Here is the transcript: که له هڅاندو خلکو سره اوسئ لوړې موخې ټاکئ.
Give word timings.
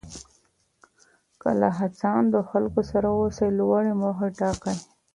که 1.41 1.49
له 1.59 1.69
هڅاندو 1.79 2.39
خلکو 2.51 2.81
سره 2.91 3.07
اوسئ 3.19 3.49
لوړې 3.59 3.93
موخې 4.01 4.29
ټاکئ. 4.39 4.77